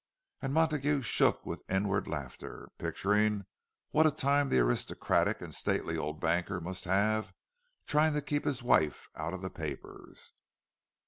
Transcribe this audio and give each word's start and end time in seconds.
And 0.41 0.51
Montague 0.51 1.03
shook 1.03 1.45
with 1.45 1.63
inward 1.69 2.07
laughter, 2.07 2.69
picturing 2.79 3.45
what 3.91 4.07
a 4.07 4.11
time 4.11 4.49
the 4.49 4.57
aristocratic 4.59 5.41
and 5.41 5.53
stately 5.53 5.95
old 5.95 6.19
banker 6.19 6.59
must 6.59 6.85
have, 6.85 7.35
trying 7.85 8.13
to 8.15 8.21
keep 8.23 8.43
his 8.45 8.63
wife 8.63 9.09
out 9.15 9.35
of 9.35 9.43
the 9.43 9.51
papers! 9.51 10.33